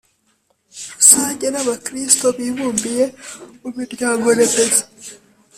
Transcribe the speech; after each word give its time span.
rusange 0.95 1.45
n’abakristu 1.51 2.25
bibumbiye 2.37 3.05
mu 3.61 3.69
miryango-remezo. 3.77 4.83